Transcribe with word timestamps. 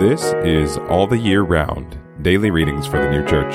This 0.00 0.34
is 0.44 0.76
All 0.90 1.06
the 1.06 1.16
Year 1.16 1.40
Round 1.40 1.98
Daily 2.20 2.50
Readings 2.50 2.86
for 2.86 2.98
the 3.00 3.08
New 3.10 3.26
Church. 3.26 3.54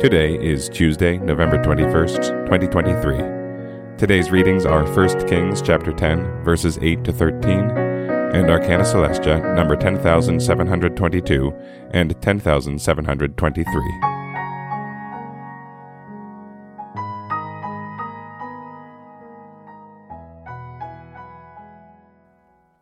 Today 0.00 0.36
is 0.38 0.68
Tuesday, 0.68 1.18
November 1.18 1.60
21st, 1.60 2.46
2023. 2.46 3.96
Today's 3.98 4.30
readings 4.30 4.64
are 4.64 4.84
1 4.84 5.26
Kings 5.26 5.60
chapter 5.60 5.92
10, 5.92 6.44
verses 6.44 6.78
8 6.80 7.02
to 7.02 7.12
13, 7.12 7.70
and 7.70 8.48
Arcana 8.48 8.84
Coelestia 8.84 9.56
number 9.56 9.74
10722 9.74 11.52
and 11.90 12.14
10723. 12.22 14.07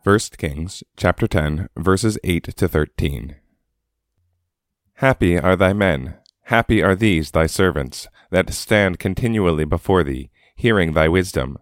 1 0.07 0.19
Kings 0.37 0.85
chapter 0.95 1.27
10 1.27 1.67
verses 1.75 2.17
8 2.23 2.55
to 2.55 2.65
13 2.69 3.35
Happy 4.93 5.37
are 5.37 5.57
thy 5.57 5.73
men. 5.73 6.15
Happy 6.43 6.81
are 6.81 6.95
these 6.95 7.31
thy 7.31 7.45
servants 7.45 8.07
that 8.31 8.53
stand 8.53 8.99
continually 8.99 9.65
before 9.65 10.05
thee 10.05 10.29
hearing 10.55 10.93
thy 10.93 11.09
wisdom. 11.09 11.57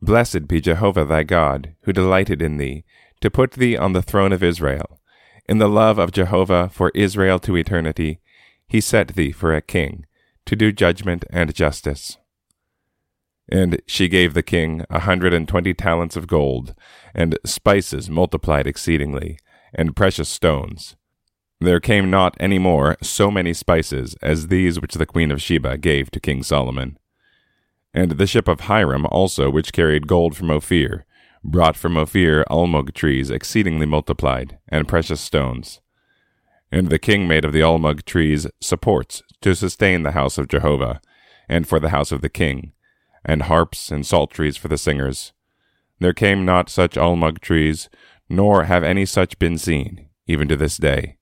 Blessed 0.00 0.46
be 0.46 0.60
Jehovah 0.60 1.04
thy 1.04 1.24
God 1.24 1.74
who 1.80 1.92
delighted 1.92 2.40
in 2.40 2.56
thee 2.56 2.84
to 3.20 3.32
put 3.32 3.50
thee 3.50 3.76
on 3.76 3.94
the 3.94 4.00
throne 4.02 4.32
of 4.32 4.44
Israel. 4.44 5.00
In 5.48 5.58
the 5.58 5.68
love 5.68 5.98
of 5.98 6.12
Jehovah 6.12 6.68
for 6.68 6.92
Israel 6.94 7.40
to 7.40 7.56
eternity 7.56 8.20
he 8.68 8.80
set 8.80 9.08
thee 9.16 9.32
for 9.32 9.52
a 9.52 9.60
king 9.60 10.06
to 10.46 10.54
do 10.54 10.70
judgment 10.70 11.24
and 11.30 11.52
justice 11.52 12.16
and 13.52 13.82
she 13.86 14.08
gave 14.08 14.32
the 14.32 14.42
king 14.42 14.82
a 14.88 15.00
hundred 15.00 15.34
and 15.34 15.46
twenty 15.46 15.74
talents 15.74 16.16
of 16.16 16.26
gold, 16.26 16.74
and 17.14 17.38
spices 17.44 18.08
multiplied 18.08 18.66
exceedingly, 18.66 19.38
and 19.74 19.94
precious 19.94 20.30
stones. 20.30 20.96
There 21.60 21.78
came 21.78 22.10
not 22.10 22.34
any 22.40 22.58
more 22.58 22.96
so 23.02 23.30
many 23.30 23.52
spices 23.52 24.16
as 24.22 24.48
these 24.48 24.80
which 24.80 24.94
the 24.94 25.04
queen 25.04 25.30
of 25.30 25.42
Sheba 25.42 25.76
gave 25.76 26.10
to 26.10 26.18
King 26.18 26.42
Solomon. 26.42 26.98
And 27.92 28.12
the 28.12 28.26
ship 28.26 28.48
of 28.48 28.60
Hiram 28.60 29.04
also, 29.06 29.50
which 29.50 29.74
carried 29.74 30.08
gold 30.08 30.34
from 30.34 30.50
Ophir, 30.50 31.04
brought 31.44 31.76
from 31.76 31.98
Ophir 31.98 32.46
almug 32.50 32.94
trees 32.94 33.28
exceedingly 33.30 33.84
multiplied, 33.84 34.58
and 34.68 34.88
precious 34.88 35.20
stones. 35.20 35.82
And 36.72 36.88
the 36.88 36.98
king 36.98 37.28
made 37.28 37.44
of 37.44 37.52
the 37.52 37.60
almug 37.60 38.06
trees 38.06 38.46
supports 38.60 39.22
to 39.42 39.54
sustain 39.54 40.04
the 40.04 40.12
house 40.12 40.38
of 40.38 40.48
Jehovah, 40.48 41.02
and 41.50 41.68
for 41.68 41.78
the 41.78 41.90
house 41.90 42.12
of 42.12 42.22
the 42.22 42.30
king, 42.30 42.72
and 43.24 43.42
harps 43.42 43.90
and 43.90 44.06
psalteries 44.06 44.56
for 44.56 44.68
the 44.68 44.78
singers. 44.78 45.32
There 45.98 46.12
came 46.12 46.44
not 46.44 46.68
such 46.68 46.96
almug 46.96 47.40
trees, 47.40 47.88
nor 48.28 48.64
have 48.64 48.82
any 48.82 49.06
such 49.06 49.38
been 49.38 49.58
seen, 49.58 50.08
even 50.26 50.48
to 50.48 50.56
this 50.56 50.76
day. 50.76 51.18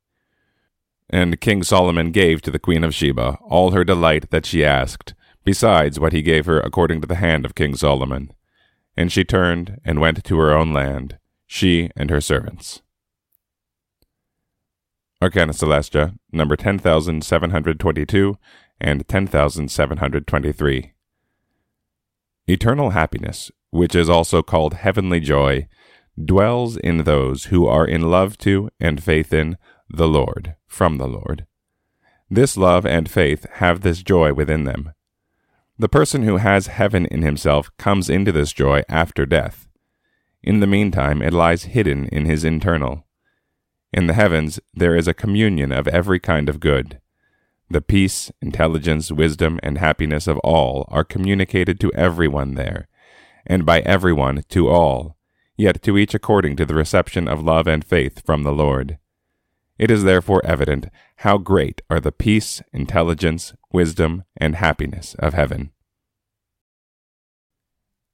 And 1.10 1.40
King 1.40 1.62
Solomon 1.62 2.12
gave 2.12 2.40
to 2.42 2.50
the 2.50 2.58
queen 2.58 2.84
of 2.84 2.94
Sheba 2.94 3.38
all 3.42 3.72
her 3.72 3.84
delight 3.84 4.30
that 4.30 4.46
she 4.46 4.64
asked, 4.64 5.14
besides 5.44 5.98
what 5.98 6.12
he 6.12 6.22
gave 6.22 6.46
her 6.46 6.60
according 6.60 7.00
to 7.00 7.06
the 7.06 7.16
hand 7.16 7.44
of 7.44 7.54
King 7.54 7.74
Solomon. 7.74 8.32
And 8.96 9.10
she 9.10 9.24
turned 9.24 9.80
and 9.84 10.00
went 10.00 10.22
to 10.24 10.38
her 10.38 10.52
own 10.52 10.72
land, 10.72 11.18
she 11.46 11.90
and 11.96 12.10
her 12.10 12.20
servants. 12.20 12.82
Arcana 15.22 15.52
Coelestia, 15.52 16.14
number 16.32 16.56
10722 16.56 18.38
and 18.80 19.06
10723. 19.06 20.92
Eternal 22.50 22.90
happiness, 22.90 23.52
which 23.70 23.94
is 23.94 24.08
also 24.08 24.42
called 24.42 24.74
heavenly 24.74 25.20
joy, 25.20 25.68
dwells 26.22 26.76
in 26.76 27.04
those 27.04 27.44
who 27.44 27.64
are 27.68 27.86
in 27.86 28.10
love 28.10 28.36
to 28.38 28.68
and 28.80 29.00
faith 29.00 29.32
in 29.32 29.56
the 29.88 30.08
Lord, 30.08 30.56
from 30.66 30.96
the 30.96 31.06
Lord. 31.06 31.46
This 32.28 32.56
love 32.56 32.84
and 32.84 33.08
faith 33.08 33.46
have 33.54 33.82
this 33.82 34.02
joy 34.02 34.32
within 34.32 34.64
them. 34.64 34.92
The 35.78 35.88
person 35.88 36.24
who 36.24 36.38
has 36.38 36.66
heaven 36.66 37.06
in 37.06 37.22
himself 37.22 37.70
comes 37.78 38.10
into 38.10 38.32
this 38.32 38.52
joy 38.52 38.82
after 38.88 39.26
death. 39.26 39.68
In 40.42 40.58
the 40.58 40.66
meantime, 40.66 41.22
it 41.22 41.32
lies 41.32 41.64
hidden 41.64 42.06
in 42.08 42.24
his 42.24 42.42
internal. 42.42 43.06
In 43.92 44.08
the 44.08 44.14
heavens, 44.14 44.58
there 44.74 44.96
is 44.96 45.06
a 45.06 45.14
communion 45.14 45.70
of 45.70 45.86
every 45.86 46.18
kind 46.18 46.48
of 46.48 46.58
good. 46.58 47.00
The 47.72 47.80
peace, 47.80 48.32
intelligence, 48.42 49.12
wisdom, 49.12 49.60
and 49.62 49.78
happiness 49.78 50.26
of 50.26 50.38
all 50.38 50.86
are 50.88 51.04
communicated 51.04 51.78
to 51.80 51.92
everyone 51.94 52.56
there, 52.56 52.88
and 53.46 53.64
by 53.64 53.78
everyone 53.82 54.42
to 54.48 54.68
all, 54.68 55.16
yet 55.56 55.80
to 55.82 55.96
each 55.96 56.12
according 56.12 56.56
to 56.56 56.66
the 56.66 56.74
reception 56.74 57.28
of 57.28 57.44
love 57.44 57.68
and 57.68 57.84
faith 57.84 58.26
from 58.26 58.42
the 58.42 58.50
Lord. 58.50 58.98
It 59.78 59.88
is 59.88 60.02
therefore 60.02 60.44
evident 60.44 60.88
how 61.18 61.38
great 61.38 61.80
are 61.88 62.00
the 62.00 62.10
peace, 62.10 62.60
intelligence, 62.72 63.54
wisdom, 63.72 64.24
and 64.36 64.56
happiness 64.56 65.14
of 65.20 65.34
heaven. 65.34 65.70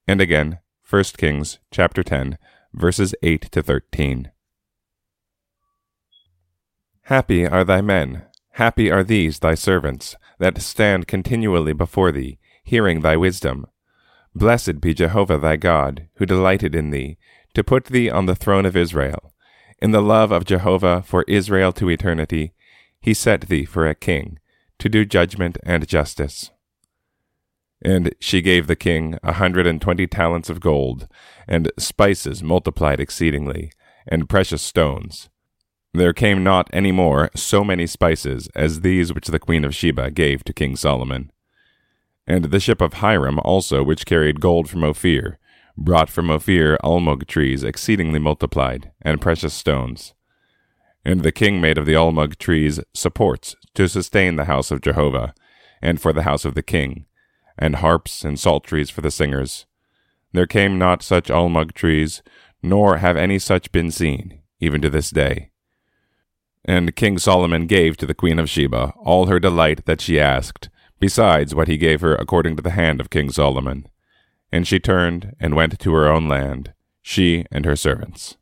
And 0.07 0.21
again, 0.21 0.59
1 0.87 1.03
Kings 1.17 1.57
chapter 1.71 2.03
10, 2.03 2.37
verses 2.73 3.15
8 3.23 3.51
to 3.51 3.63
13. 3.63 4.31
Happy 7.05 7.47
are 7.47 7.63
thy 7.63 7.81
men 7.81 8.26
Happy 8.57 8.89
are 8.89 9.03
these 9.03 9.37
thy 9.37 9.53
servants, 9.53 10.15
that 10.39 10.59
stand 10.63 11.07
continually 11.07 11.73
before 11.73 12.11
thee, 12.11 12.39
hearing 12.63 13.01
thy 13.01 13.15
wisdom. 13.15 13.67
Blessed 14.33 14.81
be 14.81 14.95
Jehovah 14.95 15.37
thy 15.37 15.57
God, 15.57 16.07
who 16.15 16.25
delighted 16.25 16.73
in 16.73 16.89
thee, 16.89 17.19
to 17.53 17.63
put 17.63 17.85
thee 17.85 18.09
on 18.09 18.25
the 18.25 18.33
throne 18.33 18.65
of 18.65 18.75
Israel. 18.75 19.31
In 19.79 19.91
the 19.91 20.01
love 20.01 20.31
of 20.31 20.43
Jehovah 20.43 21.03
for 21.05 21.23
Israel 21.27 21.71
to 21.73 21.87
eternity, 21.87 22.55
he 22.99 23.13
set 23.13 23.41
thee 23.41 23.63
for 23.63 23.85
a 23.85 23.93
king, 23.93 24.39
to 24.79 24.89
do 24.89 25.05
judgment 25.05 25.59
and 25.63 25.87
justice. 25.87 26.49
And 27.83 28.15
she 28.19 28.41
gave 28.41 28.65
the 28.65 28.75
king 28.75 29.19
a 29.21 29.33
hundred 29.33 29.67
and 29.67 29.79
twenty 29.79 30.07
talents 30.07 30.49
of 30.49 30.61
gold, 30.61 31.07
and 31.47 31.71
spices 31.77 32.41
multiplied 32.41 32.99
exceedingly, 32.99 33.71
and 34.07 34.27
precious 34.27 34.63
stones 34.63 35.29
there 35.97 36.13
came 36.13 36.43
not 36.43 36.69
any 36.73 36.91
more 36.91 37.29
so 37.35 37.63
many 37.63 37.87
spices 37.87 38.49
as 38.55 38.81
these 38.81 39.13
which 39.13 39.27
the 39.27 39.39
queen 39.39 39.63
of 39.63 39.75
Sheba 39.75 40.11
gave 40.11 40.43
to 40.43 40.53
King 40.53 40.75
Solomon. 40.75 41.31
And 42.25 42.45
the 42.45 42.59
ship 42.59 42.81
of 42.81 42.93
Hiram 42.93 43.39
also, 43.39 43.83
which 43.83 44.05
carried 44.05 44.41
gold 44.41 44.69
from 44.69 44.83
Ophir, 44.83 45.39
brought 45.77 46.09
from 46.09 46.29
Ophir 46.29 46.77
almug 46.83 47.25
trees 47.27 47.63
exceedingly 47.63 48.19
multiplied, 48.19 48.91
and 49.01 49.21
precious 49.21 49.53
stones. 49.53 50.13
And 51.05 51.21
the 51.21 51.31
king 51.31 51.61
made 51.61 51.77
of 51.77 51.85
the 51.85 51.93
almug 51.93 52.37
trees 52.37 52.79
supports 52.93 53.55
to 53.75 53.87
sustain 53.87 54.35
the 54.35 54.45
house 54.45 54.71
of 54.71 54.81
Jehovah, 54.81 55.33
and 55.81 56.01
for 56.01 56.11
the 56.11 56.23
house 56.23 56.43
of 56.43 56.55
the 56.55 56.63
king, 56.63 57.05
and 57.57 57.77
harps 57.77 58.25
and 58.25 58.39
psalteries 58.39 58.89
for 58.89 59.01
the 59.01 59.11
singers. 59.11 59.65
There 60.33 60.47
came 60.47 60.77
not 60.77 61.01
such 61.01 61.29
almug 61.29 61.73
trees, 61.73 62.21
nor 62.61 62.97
have 62.97 63.15
any 63.15 63.39
such 63.39 63.71
been 63.71 63.91
seen, 63.91 64.41
even 64.59 64.81
to 64.81 64.89
this 64.89 65.11
day. 65.11 65.51
And 66.67 66.95
King 66.97 67.17
Solomon 67.17 67.65
gave 67.65 67.95
to 67.97 68.05
the 68.05 68.13
queen 68.13 68.39
of 68.39 68.49
Sheba 68.49 68.93
all 68.97 69.27
her 69.27 69.39
delight 69.39 69.85
that 69.85 70.01
she 70.01 70.19
asked, 70.19 70.67
besides 70.99 71.55
what 71.55 71.69
he 71.69 71.77
gave 71.77 72.01
her 72.01 72.13
according 72.15 72.57
to 72.57 72.61
the 72.61 72.71
hand 72.71 72.99
of 72.99 73.09
King 73.09 73.31
Solomon. 73.31 73.87
And 74.51 74.67
she 74.67 74.77
turned 74.77 75.33
and 75.39 75.55
went 75.55 75.79
to 75.79 75.93
her 75.93 76.09
own 76.09 76.27
land, 76.27 76.73
she 77.01 77.45
and 77.51 77.63
her 77.63 77.77
servants. 77.77 78.35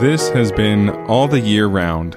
This 0.00 0.30
has 0.30 0.50
been 0.50 0.90
All 1.06 1.28
the 1.28 1.40
Year 1.40 1.66
Round 1.66 2.16